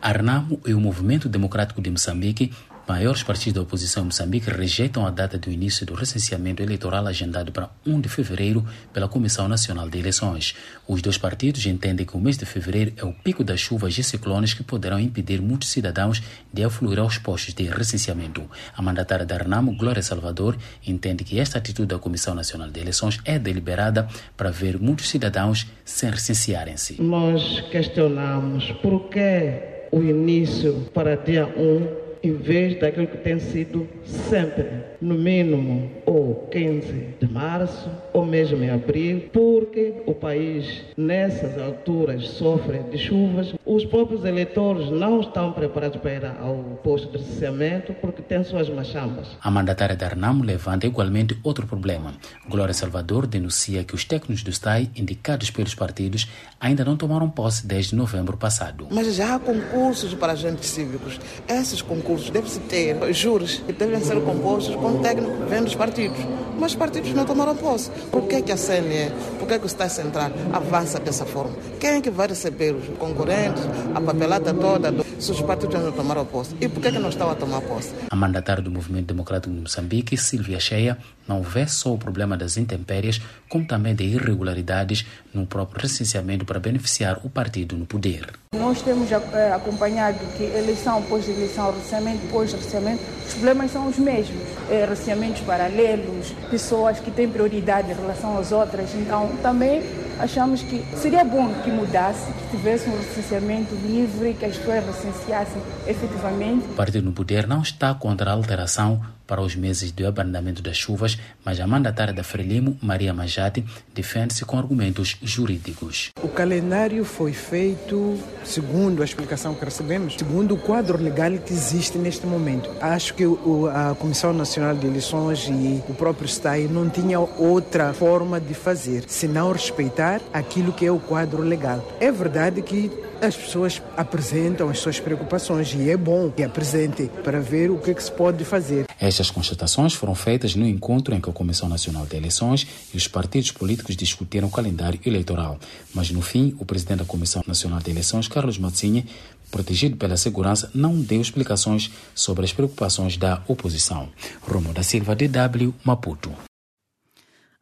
A 0.01 0.11
RENAMO 0.11 0.59
e 0.65 0.73
o 0.73 0.79
Movimento 0.79 1.29
Democrático 1.29 1.79
de 1.79 1.91
Moçambique 1.91 2.51
maiores 2.87 3.21
partidos 3.21 3.53
da 3.53 3.61
oposição 3.61 4.03
em 4.03 4.05
Moçambique 4.05 4.49
rejeitam 4.49 5.05
a 5.05 5.11
data 5.11 5.37
do 5.37 5.51
início 5.51 5.85
do 5.85 5.93
recenseamento 5.93 6.63
eleitoral 6.63 7.05
agendado 7.05 7.51
para 7.51 7.69
1 7.85 7.99
de 7.99 8.07
fevereiro 8.07 8.65
pela 8.93 9.09
Comissão 9.09 9.47
Nacional 9.47 9.89
de 9.89 9.99
Eleições. 9.99 10.55
Os 10.87 11.01
dois 11.01 11.17
partidos 11.17 11.65
entendem 11.65 12.05
que 12.05 12.15
o 12.15 12.19
mês 12.19 12.37
de 12.37 12.45
fevereiro 12.45 12.93
é 12.95 13.03
o 13.03 13.11
pico 13.11 13.43
das 13.43 13.59
chuvas 13.59 13.97
e 13.97 14.03
ciclones 14.03 14.53
que 14.53 14.63
poderão 14.63 14.99
impedir 14.99 15.41
muitos 15.41 15.69
cidadãos 15.69 16.23
de 16.51 16.63
afluir 16.63 16.97
aos 16.97 17.17
postos 17.17 17.53
de 17.53 17.63
recenseamento. 17.65 18.49
A 18.75 18.81
mandatária 18.81 19.25
da 19.25 19.35
RENAMO, 19.35 19.75
Glória 19.75 20.01
Salvador, 20.01 20.57
entende 20.85 21.25
que 21.25 21.39
esta 21.39 21.57
atitude 21.57 21.89
da 21.89 21.99
Comissão 21.99 22.33
Nacional 22.33 22.69
de 22.69 22.79
Eleições 22.79 23.19
é 23.25 23.37
deliberada 23.37 24.07
para 24.37 24.49
ver 24.49 24.79
muitos 24.79 25.09
cidadãos 25.09 25.67
sem 25.83 26.09
recensearem-se. 26.09 27.01
Nós 27.01 27.61
questionamos 27.69 28.71
por 28.81 29.09
que 29.09 29.87
o 29.91 30.01
início 30.01 30.89
para 30.93 31.15
dia 31.15 31.45
1 31.45 32.06
em 32.23 32.33
vez 32.33 32.79
daquilo 32.79 33.07
que 33.07 33.17
tem 33.17 33.39
sido 33.39 33.87
sempre, 34.05 34.65
no 35.01 35.15
mínimo, 35.15 35.89
ou 36.05 36.47
15 36.51 36.93
de 37.19 37.31
março, 37.31 37.89
ou 38.13 38.25
mesmo 38.25 38.63
em 38.63 38.69
abril, 38.69 39.23
porque 39.31 39.86
país, 40.27 40.83
nessas 40.97 41.57
alturas, 41.57 42.27
sofre 42.31 42.79
de 42.91 42.97
chuvas. 42.97 43.53
Os 43.65 43.85
próprios 43.85 44.25
eleitores 44.25 44.91
não 44.91 45.21
estão 45.21 45.53
preparados 45.53 46.01
para 46.01 46.11
ir 46.11 46.25
ao 46.25 46.55
posto 46.83 47.09
de 47.13 47.19
recenseamento 47.19 47.93
porque 48.01 48.21
têm 48.21 48.43
suas 48.43 48.69
machambas. 48.69 49.25
A 49.41 49.49
mandatária 49.49 49.95
da 49.95 50.05
Arnamo 50.05 50.43
levanta 50.43 50.85
igualmente 50.85 51.39
outro 51.43 51.65
problema. 51.65 52.13
Glória 52.49 52.73
Salvador 52.73 53.25
denuncia 53.25 53.85
que 53.85 53.95
os 53.95 54.03
técnicos 54.03 54.43
do 54.43 54.51
STAI, 54.51 54.89
indicados 54.97 55.49
pelos 55.49 55.73
partidos, 55.73 56.27
ainda 56.59 56.83
não 56.83 56.97
tomaram 56.97 57.29
posse 57.29 57.65
desde 57.65 57.95
novembro 57.95 58.35
passado. 58.35 58.85
Mas 58.91 59.15
já 59.15 59.35
há 59.35 59.39
concursos 59.39 60.13
para 60.13 60.33
agentes 60.33 60.69
cívicos. 60.69 61.21
Esses 61.47 61.81
concursos 61.81 62.29
devem-se 62.29 62.59
ter 62.61 62.97
juros 63.13 63.63
que 63.65 63.71
devem 63.71 64.01
ser 64.01 64.19
compostos 64.21 64.75
com 64.75 65.01
técnicos 65.01 65.37
que 65.37 65.45
vêm 65.45 65.63
dos 65.63 65.75
partidos. 65.75 66.19
Mas 66.59 66.71
os 66.71 66.77
partidos 66.77 67.13
não 67.13 67.23
tomaram 67.23 67.55
posse. 67.55 67.89
Por 68.11 68.23
que, 68.23 68.35
é 68.35 68.41
que 68.41 68.51
a 68.51 68.57
CNE, 68.57 69.11
por 69.37 69.47
que, 69.47 69.53
é 69.53 69.59
que 69.59 69.65
o 69.65 69.67
Estado 69.67 69.91
Central 69.91 70.16
avança 70.51 70.99
dessa 70.99 71.25
forma? 71.25 71.55
Quem 71.79 71.91
é 71.91 72.01
que 72.01 72.09
vai 72.09 72.27
receber 72.27 72.73
os 72.73 72.97
concorrentes, 72.97 73.63
a 73.93 74.01
papelada 74.01 74.53
toda, 74.53 74.93
se 75.19 75.31
os 75.31 75.41
partidos 75.41 75.81
não 75.81 75.91
tomaram 75.91 76.25
posse? 76.25 76.55
E 76.59 76.67
por 76.67 76.81
que, 76.81 76.87
é 76.87 76.91
que 76.91 76.99
não 76.99 77.09
estão 77.09 77.29
a 77.29 77.35
tomar 77.35 77.61
posse? 77.61 77.93
A 78.09 78.15
mandatária 78.15 78.61
do 78.61 78.71
Movimento 78.71 79.07
Democrático 79.07 79.53
de 79.53 79.61
Moçambique, 79.61 80.17
Silvia 80.17 80.59
Cheia, 80.59 80.97
não 81.27 81.41
vê 81.41 81.67
só 81.67 81.93
o 81.93 81.97
problema 81.97 82.37
das 82.37 82.57
intempéries, 82.57 83.21
como 83.49 83.65
também 83.65 83.93
de 83.93 84.03
irregularidades 84.03 85.05
no 85.33 85.45
próprio 85.45 85.81
recenseamento 85.81 86.45
para 86.45 86.59
beneficiar 86.59 87.19
o 87.23 87.29
partido 87.29 87.75
no 87.75 87.85
poder. 87.85 88.29
Nós 88.55 88.81
temos 88.81 89.11
eh, 89.11 89.51
acompanhado 89.53 90.19
que 90.37 90.43
eleição 90.43 90.99
após 90.99 91.27
eleição, 91.27 91.71
recenseamento 91.71 92.25
após 92.27 92.53
recenseamento, 92.53 93.03
os 93.27 93.33
problemas 93.33 93.71
são 93.71 93.87
os 93.87 93.97
mesmos. 93.97 94.41
É, 94.69 94.85
recenseamentos 94.85 95.41
paralelos, 95.41 96.33
pessoas 96.49 96.99
que 96.99 97.11
têm 97.11 97.29
prioridade 97.29 97.91
em 97.91 97.93
relação 97.93 98.37
às 98.37 98.51
outras. 98.51 98.93
Então, 98.95 99.29
também 99.41 99.81
achamos 100.19 100.61
que 100.61 100.83
seria 100.95 101.23
bom 101.23 101.53
que 101.63 101.71
mudasse, 101.71 102.31
que 102.31 102.57
tivesse 102.57 102.89
um 102.89 102.97
recenseamento 102.97 103.75
livre, 103.75 104.33
que 104.33 104.45
as 104.45 104.57
pessoas 104.57 104.85
recenseassem 104.85 105.61
efetivamente. 105.87 106.65
O 106.65 106.75
partido 106.75 107.05
no 107.05 107.11
poder 107.11 107.47
não 107.47 107.61
está 107.61 107.93
contra 107.93 108.31
a 108.31 108.33
alteração 108.33 109.01
para 109.27 109.41
os 109.41 109.55
meses 109.55 109.91
de 109.91 110.05
abrandamento 110.05 110.61
das 110.61 110.77
chuvas, 110.77 111.19
mas 111.43 111.59
a 111.59 111.67
mandatária 111.67 112.13
da 112.13 112.23
Frelimo, 112.23 112.77
Maria 112.81 113.13
Majati, 113.13 113.65
defende-se 113.93 114.45
com 114.45 114.57
argumentos 114.57 115.17
jurídicos. 115.21 116.11
O 116.23 116.29
calendário 116.29 117.03
foi 117.03 117.33
feito, 117.33 118.17
segundo 118.45 119.01
a 119.01 119.05
explicação 119.05 119.53
que 119.53 119.65
recebemos, 119.65 120.15
segundo 120.17 120.55
o 120.55 120.57
quadro 120.57 120.97
legal 120.97 121.31
que 121.45 121.51
existe 121.51 121.97
neste 121.97 122.25
momento. 122.25 122.69
Acho 122.79 123.13
que 123.13 123.25
a 123.73 123.93
Comissão 123.95 124.31
Nacional 124.31 124.75
de 124.75 124.87
Eleições 124.87 125.49
e 125.49 125.83
o 125.89 125.93
próprio 125.93 126.27
STAI 126.27 126.69
não 126.71 126.89
tinham 126.89 127.27
outra 127.37 127.91
forma 127.93 128.39
de 128.39 128.53
fazer, 128.53 129.03
senão 129.07 129.51
respeitar 129.51 130.06
aquilo 130.33 130.71
que 130.71 130.85
é 130.85 130.91
o 130.91 130.99
quadro 130.99 131.41
legal. 131.41 131.85
É 131.99 132.11
verdade 132.11 132.61
que 132.61 132.89
as 133.21 133.35
pessoas 133.35 133.81
apresentam 133.95 134.69
as 134.69 134.79
suas 134.79 134.99
preocupações 134.99 135.73
e 135.73 135.89
é 135.89 135.97
bom 135.97 136.29
que 136.29 136.43
apresentem 136.43 137.07
para 137.23 137.39
ver 137.39 137.71
o 137.71 137.77
que, 137.77 137.91
é 137.91 137.93
que 137.93 138.03
se 138.03 138.11
pode 138.11 138.43
fazer. 138.45 138.85
Estas 138.99 139.29
constatações 139.31 139.93
foram 139.93 140.15
feitas 140.15 140.55
no 140.55 140.67
encontro 140.67 141.15
em 141.15 141.21
que 141.21 141.29
a 141.29 141.33
Comissão 141.33 141.67
Nacional 141.67 142.05
de 142.05 142.15
Eleições 142.15 142.67
e 142.93 142.97
os 142.97 143.07
partidos 143.07 143.51
políticos 143.51 143.95
discutiram 143.95 144.47
o 144.47 144.51
calendário 144.51 144.99
eleitoral. 145.05 145.59
Mas, 145.93 146.11
no 146.11 146.21
fim, 146.21 146.55
o 146.59 146.65
presidente 146.65 146.99
da 146.99 147.05
Comissão 147.05 147.43
Nacional 147.47 147.79
de 147.79 147.89
Eleições, 147.89 148.27
Carlos 148.27 148.57
Matzinha, 148.57 149.03
protegido 149.51 149.97
pela 149.97 150.17
segurança, 150.17 150.69
não 150.73 150.99
deu 150.99 151.21
explicações 151.21 151.91
sobre 152.13 152.45
as 152.45 152.53
preocupações 152.53 153.17
da 153.17 153.41
oposição. 153.47 154.09
Romo 154.41 154.73
da 154.73 154.83
Silva, 154.83 155.15
DW, 155.15 155.73
Maputo. 155.83 156.31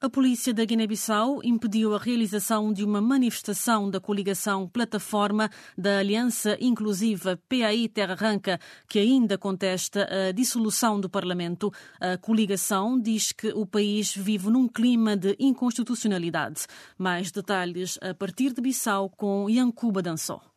A 0.05 0.09
polícia 0.09 0.53
da 0.53 0.63
Guiné-Bissau 0.63 1.41
impediu 1.43 1.95
a 1.95 1.97
realização 1.97 2.71
de 2.71 2.83
uma 2.83 3.01
manifestação 3.01 3.89
da 3.89 4.00
coligação 4.00 4.69
Plataforma 4.69 5.50
da 5.75 5.97
Aliança 5.97 6.55
Inclusiva 6.62 7.41
PAI 7.50 7.88
Terra 7.88 8.13
Arranca, 8.13 8.59
que 8.88 9.00
ainda 9.00 9.35
contesta 9.35 10.07
a 10.07 10.31
dissolução 10.31 11.01
do 11.01 11.09
Parlamento. 11.09 11.74
A 12.00 12.19
coligação 12.19 13.01
diz 13.01 13.31
que 13.31 13.47
o 13.47 13.65
país 13.65 14.15
vive 14.15 14.51
num 14.51 14.67
clima 14.67 15.17
de 15.17 15.35
inconstitucionalidade. 15.39 16.67
Mais 17.00 17.31
detalhes 17.31 17.97
a 18.00 18.13
partir 18.13 18.53
de 18.53 18.62
Bissau 18.62 19.09
com 19.09 19.50
Yancuba 19.50 20.03
Dançó. 20.03 20.54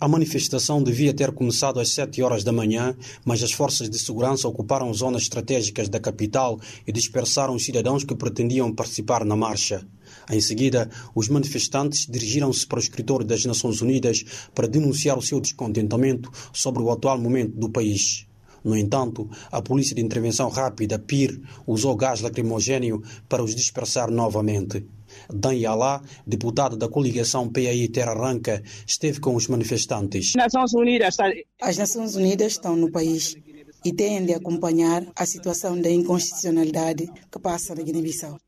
A 0.00 0.08
manifestação 0.08 0.82
devia 0.82 1.12
ter 1.12 1.30
começado 1.30 1.78
às 1.78 1.90
7 1.90 2.22
horas 2.22 2.42
da 2.42 2.50
manhã, 2.50 2.96
mas 3.22 3.42
as 3.42 3.52
forças 3.52 3.90
de 3.90 3.98
segurança 3.98 4.48
ocuparam 4.48 4.94
zonas 4.94 5.24
estratégicas 5.24 5.90
da 5.90 6.00
capital 6.00 6.58
e 6.86 6.90
dispersaram 6.90 7.54
os 7.54 7.66
cidadãos 7.66 8.02
que 8.02 8.14
pretendiam 8.14 8.74
participar 8.74 9.26
na 9.26 9.36
marcha. 9.36 9.86
Em 10.30 10.40
seguida, 10.40 10.88
os 11.14 11.28
manifestantes 11.28 12.06
dirigiram-se 12.06 12.66
para 12.66 12.78
o 12.78 12.82
escritório 12.82 13.26
das 13.26 13.44
Nações 13.44 13.82
Unidas 13.82 14.24
para 14.54 14.66
denunciar 14.66 15.18
o 15.18 15.22
seu 15.22 15.38
descontentamento 15.38 16.30
sobre 16.50 16.82
o 16.82 16.90
atual 16.90 17.18
momento 17.18 17.58
do 17.58 17.68
país. 17.68 18.26
No 18.64 18.74
entanto, 18.74 19.28
a 19.52 19.60
Polícia 19.60 19.94
de 19.94 20.00
Intervenção 20.00 20.48
Rápida, 20.48 20.98
PIR, 20.98 21.42
usou 21.66 21.94
gás 21.94 22.22
lacrimogêneo 22.22 23.02
para 23.28 23.44
os 23.44 23.54
dispersar 23.54 24.10
novamente. 24.10 24.86
Dan 25.28 25.54
Yalá, 25.54 26.02
deputado 26.26 26.76
da 26.76 26.88
coligação 26.88 27.48
PAI 27.48 27.88
Terra 27.88 28.12
Arranca, 28.12 28.62
esteve 28.86 29.20
com 29.20 29.34
os 29.34 29.48
manifestantes. 29.48 30.34
Nações 30.34 30.72
Unidas 30.74 31.16
As 31.60 31.76
Nações 31.76 32.14
Unidas 32.14 32.52
estão 32.52 32.76
no 32.76 32.90
país 32.90 33.36
e 33.84 33.92
têm 33.92 34.24
de 34.24 34.34
acompanhar 34.34 35.06
a 35.16 35.24
situação 35.24 35.80
da 35.80 35.90
inconstitucionalidade 35.90 37.08
que 37.30 37.38
passa 37.38 37.74
na 37.74 37.82
Guiné-Bissau. 37.82 38.38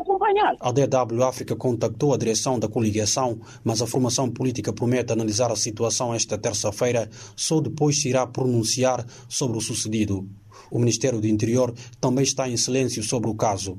Acompanhar. 0.00 0.56
A 0.60 0.72
DW 0.72 1.22
África 1.24 1.54
contactou 1.54 2.14
a 2.14 2.16
direção 2.16 2.58
da 2.58 2.68
coligação, 2.68 3.38
mas 3.62 3.82
a 3.82 3.86
formação 3.86 4.30
política 4.30 4.72
promete 4.72 5.12
analisar 5.12 5.52
a 5.52 5.56
situação 5.56 6.14
esta 6.14 6.38
terça-feira, 6.38 7.10
só 7.36 7.60
depois 7.60 8.00
se 8.00 8.08
irá 8.08 8.26
pronunciar 8.26 9.06
sobre 9.28 9.58
o 9.58 9.60
sucedido. 9.60 10.26
O 10.70 10.78
Ministério 10.78 11.20
do 11.20 11.26
Interior 11.26 11.74
também 12.00 12.24
está 12.24 12.48
em 12.48 12.56
silêncio 12.56 13.02
sobre 13.02 13.28
o 13.28 13.34
caso. 13.34 13.78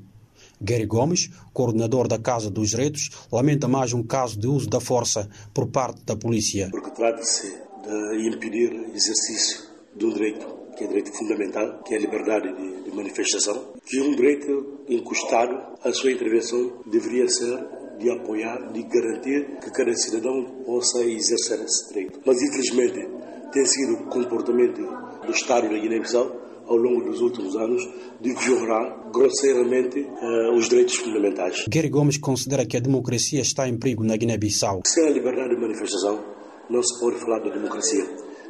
Gary 0.61 0.85
Gomes, 0.85 1.29
coordenador 1.53 2.07
da 2.07 2.17
Casa 2.17 2.49
dos 2.49 2.69
Direitos, 2.69 3.09
lamenta 3.31 3.67
mais 3.67 3.93
um 3.93 4.03
caso 4.03 4.39
de 4.39 4.47
uso 4.47 4.69
da 4.69 4.79
força 4.79 5.29
por 5.53 5.67
parte 5.67 6.03
da 6.03 6.15
polícia. 6.15 6.69
Porque 6.71 6.91
trata-se 6.91 7.47
de 7.83 8.27
impedir 8.27 8.71
exercício 8.93 9.65
um 10.03 10.09
direito, 10.09 10.45
que 10.77 10.83
é 10.83 10.87
direito 10.87 11.11
fundamental, 11.17 11.81
que 11.83 11.93
é 11.93 11.97
a 11.97 12.01
liberdade 12.01 12.53
de, 12.53 12.83
de 12.83 12.95
manifestação, 12.95 13.73
que 13.85 14.01
um 14.01 14.15
direito 14.15 14.83
encostado, 14.89 15.77
a 15.83 15.93
sua 15.93 16.11
intervenção 16.11 16.81
deveria 16.85 17.27
ser 17.29 17.57
de 17.97 18.11
apoiar, 18.11 18.73
de 18.73 18.83
garantir 18.83 19.57
que 19.61 19.71
cada 19.71 19.93
cidadão 19.95 20.63
possa 20.65 21.01
exercer 21.03 21.61
esse 21.61 21.87
direito. 21.89 22.19
Mas, 22.25 22.41
infelizmente, 22.41 23.07
tem 23.53 23.65
sido 23.65 23.93
o 23.93 24.05
comportamento 24.07 24.81
do 25.25 25.31
Estado 25.31 25.69
da 25.69 25.77
Guiné-Bissau 25.77 26.44
ao 26.67 26.77
longo 26.77 27.03
dos 27.03 27.21
últimos 27.21 27.55
anos, 27.55 27.81
de 28.19 28.33
violar 28.33 29.11
grosseiramente 29.11 29.99
uh, 29.99 30.55
os 30.55 30.67
direitos 30.67 30.95
fundamentais. 30.95 31.65
Gary 31.67 31.89
Gomes 31.89 32.17
considera 32.17 32.65
que 32.65 32.77
a 32.77 32.79
democracia 32.79 33.41
está 33.41 33.67
em 33.67 33.77
perigo 33.77 34.03
na 34.03 34.15
Guiné-Bissau. 34.15 34.81
Sem 34.85 35.07
a 35.07 35.11
liberdade 35.11 35.55
de 35.55 35.61
manifestação, 35.61 36.23
não 36.69 36.81
se 36.81 36.99
pode 36.99 37.17
falar 37.19 37.39
da 37.39 37.49
democracia. 37.49 38.03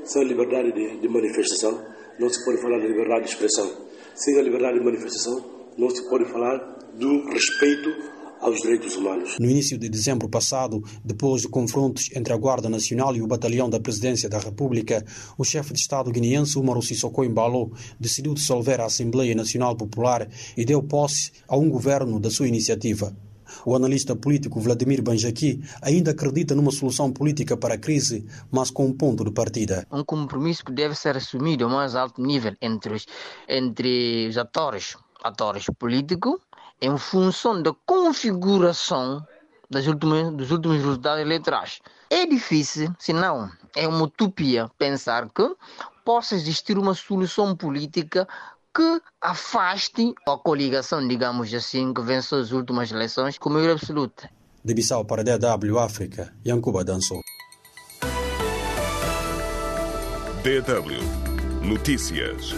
Sem 0.03 0.22
a 0.22 0.25
liberdade 0.25 0.72
de, 0.72 1.00
de 1.00 1.10
manifestação, 1.10 1.84
não 2.19 2.29
se 2.29 2.43
pode 2.45 2.62
falar 2.62 2.79
da 2.79 2.88
liberdade 2.88 3.25
de 3.25 3.29
expressão. 3.31 3.69
Sem 4.15 4.39
a 4.39 4.41
liberdade 4.41 4.79
de 4.79 4.86
manifestação, 4.86 5.43
não 5.77 5.89
se 5.89 6.07
pode 6.10 6.25
falar 6.25 6.57
do 6.93 7.29
respeito 7.29 8.14
aos 8.39 8.62
direitos 8.62 8.96
humanos. 8.96 9.38
No 9.39 9.50
início 9.50 9.77
de 9.77 9.89
dezembro 9.89 10.30
passado, 10.30 10.84
depois 11.04 11.42
de 11.42 11.48
confrontos 11.48 12.10
entre 12.15 12.34
a 12.34 12.38
Guarda 12.38 12.70
Nacional 12.70 13.15
e 13.15 13.22
o 13.22 13.27
Batalhão 13.27 13.70
da 13.70 13.80
Presidência 13.80 14.30
da 14.30 14.39
República, 14.39 15.04
o 15.38 15.44
chefe 15.44 15.74
de 15.74 15.80
Estado 15.80 16.12
guineense 16.12 16.58
Umaru 16.58 16.82
Sissoko 16.82 17.24
Embalo 17.24 17.72
decidiu 18.00 18.34
dissolver 18.34 18.80
a 18.80 18.86
Assembleia 18.86 19.36
Nacional 19.36 19.75
Popular 19.75 20.27
e 20.56 20.65
deu 20.65 20.82
posse 20.82 21.32
a 21.48 21.58
um 21.58 21.70
governo 21.70 22.20
da 22.20 22.30
sua 22.30 22.48
iniciativa. 22.48 23.15
O 23.65 23.75
analista 23.75 24.15
político 24.15 24.60
Vladimir 24.60 25.01
Banjaki 25.01 25.62
ainda 25.82 26.12
acredita 26.12 26.56
numa 26.56 26.72
solução 26.72 27.12
política 27.12 27.56
para 27.56 27.75
a 27.75 27.77
crise, 27.77 28.25
mas 28.51 28.72
com 28.72 28.86
um 28.86 28.94
ponto 28.94 29.24
de 29.24 29.32
partida. 29.32 29.88
Um 29.92 30.04
compromisso 30.04 30.63
que 30.65 30.72
deve 30.72 30.96
ser 30.96 31.15
assumido 31.15 31.65
ao 31.65 31.70
mais 31.70 31.96
alto 31.96 32.22
nível 32.22 32.56
entre 32.62 32.94
os, 32.94 33.06
entre 33.48 34.27
os 34.27 34.38
atores, 34.38 34.98
atores 35.24 35.65
políticos 35.77 36.39
em 36.82 36.98
função 36.98 37.62
da 37.62 37.74
configuração 37.86 39.25
das 39.70 39.88
últimas, 39.88 40.34
dos 40.34 40.51
últimos 40.51 40.77
resultados 40.77 41.22
eleitorais. 41.22 41.79
É 42.10 42.25
difícil, 42.25 42.94
se 43.00 43.13
não 43.13 43.50
é 43.75 43.88
uma 43.88 44.03
utopia 44.03 44.70
pensar 44.77 45.29
que 45.29 45.55
possa 46.03 46.36
existir 46.36 46.77
uma 46.77 46.94
solução 46.94 47.55
política 47.55 48.27
que 48.74 49.01
afaste 49.22 50.13
a 50.27 50.38
coligação, 50.38 51.08
digamos 51.08 51.53
assim, 51.53 51.94
que 51.94 52.01
venceu 52.01 52.39
as 52.39 52.51
últimas 52.51 52.91
eleições 52.91 53.38
com 53.38 53.50
maioria 53.50 53.74
absoluta. 53.74 54.29
De 54.63 54.74
Bissau 54.74 55.05
para 55.05 55.22
a 55.22 55.38
DW 55.38 55.79
África, 55.79 56.34
Yankuba 56.46 56.84
dançou. 56.84 57.22
DW 60.44 61.25
Notícias. 61.65 62.53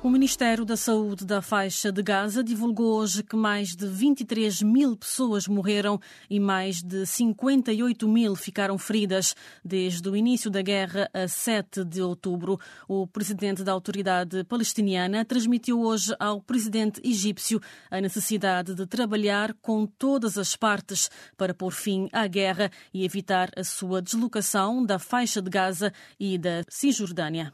O 0.00 0.08
Ministério 0.08 0.64
da 0.64 0.76
Saúde 0.76 1.26
da 1.26 1.42
faixa 1.42 1.90
de 1.90 2.04
Gaza 2.04 2.44
divulgou 2.44 3.00
hoje 3.00 3.20
que 3.20 3.34
mais 3.34 3.74
de 3.74 3.84
23 3.84 4.62
mil 4.62 4.96
pessoas 4.96 5.48
morreram 5.48 6.00
e 6.30 6.38
mais 6.38 6.80
de 6.80 7.04
58 7.04 8.06
mil 8.06 8.36
ficaram 8.36 8.78
feridas 8.78 9.34
desde 9.64 10.08
o 10.08 10.14
início 10.14 10.52
da 10.52 10.62
guerra 10.62 11.10
a 11.12 11.26
7 11.26 11.84
de 11.84 12.00
outubro. 12.00 12.60
O 12.86 13.08
presidente 13.08 13.64
da 13.64 13.72
autoridade 13.72 14.44
palestiniana 14.44 15.24
transmitiu 15.24 15.80
hoje 15.80 16.14
ao 16.20 16.40
presidente 16.40 17.00
egípcio 17.04 17.60
a 17.90 18.00
necessidade 18.00 18.76
de 18.76 18.86
trabalhar 18.86 19.52
com 19.54 19.84
todas 19.84 20.38
as 20.38 20.54
partes 20.54 21.10
para 21.36 21.52
pôr 21.52 21.72
fim 21.72 22.08
à 22.12 22.24
guerra 22.28 22.70
e 22.94 23.04
evitar 23.04 23.50
a 23.56 23.64
sua 23.64 24.00
deslocação 24.00 24.86
da 24.86 25.00
faixa 25.00 25.42
de 25.42 25.50
Gaza 25.50 25.92
e 26.20 26.38
da 26.38 26.62
Cisjordânia. 26.68 27.52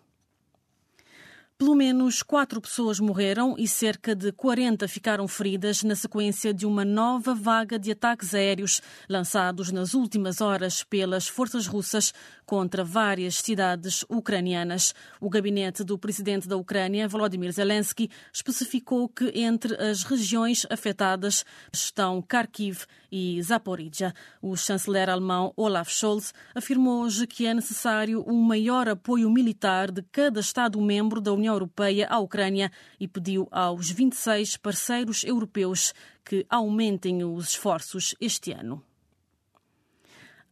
Pelo 1.65 1.77
menos 1.77 2.23
quatro 2.23 2.61
pessoas 2.61 3.01
morreram 3.01 3.55
e 3.57 3.67
cerca 3.67 4.15
de 4.15 4.31
40 4.33 4.87
ficaram 4.87 5.27
feridas 5.27 5.83
na 5.83 5.97
sequência 5.97 6.53
de 6.53 6.67
uma 6.67 6.85
nova 6.85 7.35
vaga 7.35 7.79
de 7.79 7.91
ataques 7.91 8.35
aéreos 8.35 8.83
lançados 9.09 9.73
nas 9.73 9.95
últimas 9.95 10.43
horas 10.43 10.85
pelas 10.85 11.27
forças 11.27 11.67
russas 11.67 12.13
contra 12.45 12.85
várias 12.85 13.37
cidades 13.37 14.05
ucranianas. 14.11 14.95
O 15.19 15.31
gabinete 15.31 15.83
do 15.83 15.97
presidente 15.97 16.47
da 16.47 16.55
Ucrânia, 16.55 17.09
Volodymyr 17.09 17.51
Zelensky, 17.51 18.11
especificou 18.31 19.09
que 19.09 19.33
entre 19.35 19.75
as 19.77 20.03
regiões 20.03 20.67
afetadas 20.69 21.47
estão 21.73 22.21
Kharkiv 22.21 22.85
e 23.11 23.41
Zaporizhia. 23.43 24.13
O 24.43 24.55
chanceler 24.55 25.09
alemão 25.09 25.55
Olaf 25.57 25.89
Scholz 25.89 26.35
afirmou 26.55 27.05
hoje 27.05 27.27
que 27.27 27.47
é 27.47 27.55
necessário 27.55 28.23
um 28.27 28.43
maior 28.43 28.87
apoio 28.87 29.31
militar 29.31 29.91
de 29.91 30.03
cada 30.03 30.41
Estado-membro 30.41 31.23
da 31.23 31.33
União 31.33 31.54
Europeia 31.55 32.07
à 32.09 32.19
Ucrânia 32.19 32.71
e 33.01 33.09
pediu 33.09 33.49
aos 33.51 33.91
26 33.91 34.57
parceiros 34.59 35.25
europeus 35.25 35.95
que 36.25 36.47
aumentem 36.49 37.25
os 37.25 37.51
esforços 37.51 38.15
este 38.21 38.53
ano. 38.53 38.83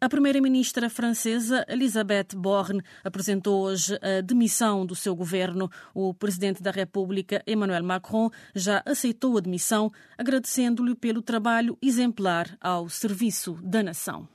A 0.02 0.08
primeira-ministra 0.08 0.90
francesa 0.90 1.64
Elisabeth 1.68 2.34
Borne 2.34 2.82
apresentou 3.04 3.62
hoje 3.62 3.96
a 4.02 4.20
demissão 4.20 4.84
do 4.84 4.96
seu 4.96 5.14
governo. 5.14 5.70
O 5.94 6.12
presidente 6.12 6.60
da 6.60 6.72
República, 6.72 7.40
Emmanuel 7.46 7.84
Macron, 7.84 8.28
já 8.52 8.82
aceitou 8.84 9.38
a 9.38 9.40
demissão, 9.40 9.92
agradecendo-lhe 10.18 10.96
pelo 10.96 11.22
trabalho 11.22 11.78
exemplar 11.80 12.58
ao 12.60 12.88
serviço 12.88 13.56
da 13.62 13.80
nação. 13.80 14.28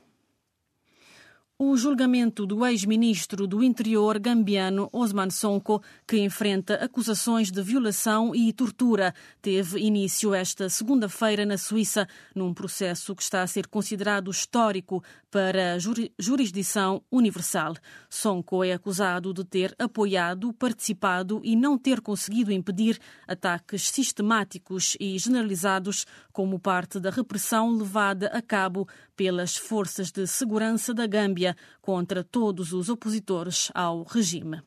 O 1.60 1.76
julgamento 1.76 2.46
do 2.46 2.64
ex-ministro 2.64 3.48
do 3.48 3.64
Interior 3.64 4.20
gambiano 4.20 4.88
Osman 4.94 5.32
Sonko, 5.32 5.82
que 6.08 6.20
enfrenta 6.20 6.76
acusações 6.76 7.50
de 7.50 7.64
violação 7.64 8.36
e 8.36 8.54
tortura, 8.54 9.12
teve 9.42 9.80
início 9.80 10.36
esta 10.36 10.70
segunda-feira 10.70 11.48
na 11.48 11.58
Suíça, 11.58 12.08
num 12.36 12.54
processo 12.54 13.16
que 13.16 13.24
está 13.24 13.42
a 13.42 13.48
ser 13.48 13.66
considerado 13.66 14.30
histórico 14.30 15.04
para 15.32 15.74
a 15.74 15.78
jurisdição 16.20 17.02
universal. 17.12 17.74
Sonko 18.08 18.64
é 18.64 18.74
acusado 18.74 19.34
de 19.34 19.44
ter 19.44 19.74
apoiado, 19.80 20.54
participado 20.54 21.42
e 21.44 21.56
não 21.56 21.76
ter 21.76 22.02
conseguido 22.02 22.52
impedir 22.52 23.00
ataques 23.28 23.90
sistemáticos 23.90 24.96
e 25.00 25.18
generalizados 25.18 26.06
como 26.32 26.60
parte 26.60 27.00
da 27.00 27.10
repressão 27.10 27.76
levada 27.76 28.28
a 28.28 28.44
cabo 28.44 28.88
pelas 29.16 29.58
forças 29.58 30.12
de 30.12 30.28
segurança 30.28 30.94
da 30.94 31.08
Gâmbia 31.08 31.47
contra 31.82 32.24
todos 32.24 32.74
os 32.74 32.90
opositores 32.90 33.72
ao 33.74 34.04
regime. 34.04 34.62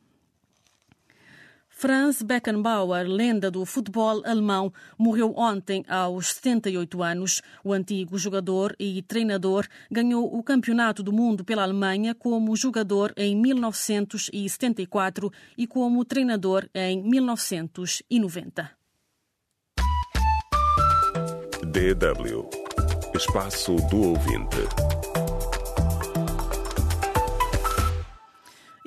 Franz 1.81 2.21
Beckenbauer, 2.21 3.09
lenda 3.09 3.51
do 3.51 3.65
futebol 3.65 4.23
alemão, 4.27 4.71
morreu 4.99 5.33
ontem 5.35 5.83
aos 5.89 6.35
78 6.35 7.03
anos. 7.03 7.41
O 7.65 7.73
antigo 7.73 8.19
jogador 8.19 8.77
e 8.79 9.01
treinador 9.01 9.67
ganhou 9.91 10.37
o 10.37 10.43
Campeonato 10.43 11.03
do 11.03 11.11
Mundo 11.11 11.43
pela 11.43 11.63
Alemanha 11.63 12.15
como 12.15 12.55
jogador 12.55 13.15
em 13.17 13.35
1974 13.35 15.33
e 15.57 15.67
como 15.67 16.05
treinador 16.05 16.69
em 16.75 17.03
1990. 17.03 18.71
DW 21.65 22.51
Espaço 23.15 23.77
do 23.89 24.11
Ouvinte. 24.11 25.10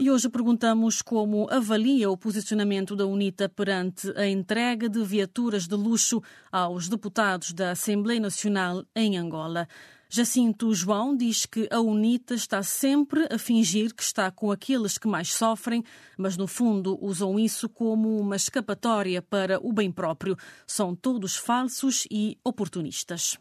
E 0.04 0.12
hoje 0.12 0.28
perguntamos 0.28 1.02
como 1.02 1.48
avalia 1.50 2.12
o 2.12 2.18
posicionamento 2.18 2.94
da 2.94 3.06
UNITA 3.06 3.48
perante 3.48 4.12
a 4.18 4.28
entrega 4.28 4.90
de 4.90 5.02
viaturas 5.02 5.66
de 5.66 5.76
luxo 5.76 6.22
aos 6.52 6.90
deputados 6.90 7.54
da 7.54 7.72
Assembleia 7.72 8.20
Nacional 8.20 8.84
em 8.94 9.18
Angola. 9.18 9.66
Jacinto 10.10 10.74
João 10.76 11.16
diz 11.16 11.46
que 11.46 11.70
a 11.72 11.80
UNITA 11.80 12.36
está 12.36 12.62
sempre 12.62 13.30
a 13.32 13.38
fingir 13.38 13.96
que 13.96 14.04
está 14.04 14.30
com 14.30 14.52
aqueles 14.52 14.98
que 14.98 15.08
mais 15.08 15.32
sofrem, 15.32 15.82
mas 16.18 16.36
no 16.36 16.48
fundo 16.48 17.00
usam 17.02 17.40
isso 17.40 17.70
como 17.70 18.20
uma 18.20 18.36
escapatória 18.36 19.22
para 19.22 19.58
o 19.66 19.72
bem 19.72 19.90
próprio. 19.90 20.36
São 20.68 20.94
todos 20.94 21.38
falsos 21.38 22.06
e 22.12 22.38
oportunistas. 22.44 23.38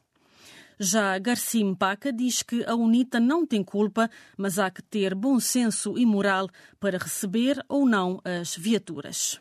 Já 0.78 1.18
Garcia 1.18 1.74
Paca 1.76 2.12
diz 2.12 2.42
que 2.42 2.64
a 2.64 2.74
UNITA 2.74 3.20
não 3.20 3.46
tem 3.46 3.62
culpa, 3.62 4.10
mas 4.36 4.58
há 4.58 4.70
que 4.70 4.82
ter 4.82 5.14
bom 5.14 5.38
senso 5.38 5.98
e 5.98 6.04
moral 6.04 6.48
para 6.80 6.98
receber 6.98 7.64
ou 7.68 7.86
não 7.86 8.20
as 8.24 8.56
viaturas. 8.56 9.40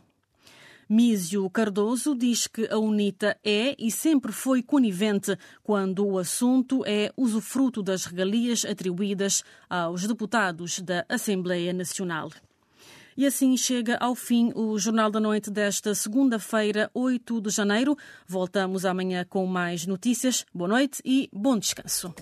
Mísio 0.89 1.49
Cardoso 1.49 2.13
diz 2.13 2.47
que 2.47 2.67
a 2.69 2.77
UNITA 2.77 3.37
é 3.45 3.73
e 3.79 3.89
sempre 3.89 4.33
foi 4.33 4.61
conivente 4.61 5.37
quando 5.63 6.05
o 6.05 6.19
assunto 6.19 6.83
é 6.85 7.13
usufruto 7.15 7.81
das 7.81 8.03
regalias 8.03 8.65
atribuídas 8.65 9.41
aos 9.69 10.05
deputados 10.05 10.81
da 10.81 11.05
Assembleia 11.07 11.71
Nacional. 11.71 12.29
E 13.17 13.25
assim 13.25 13.55
chega 13.57 13.97
ao 13.97 14.15
fim 14.15 14.51
o 14.55 14.77
Jornal 14.77 15.11
da 15.11 15.19
Noite 15.19 15.51
desta 15.51 15.93
segunda-feira, 15.93 16.89
8 16.93 17.41
de 17.41 17.49
janeiro. 17.49 17.97
Voltamos 18.27 18.85
amanhã 18.85 19.25
com 19.27 19.45
mais 19.45 19.85
notícias. 19.85 20.45
Boa 20.53 20.67
noite 20.67 21.01
e 21.03 21.29
bom 21.33 21.57
descanso. 21.57 22.13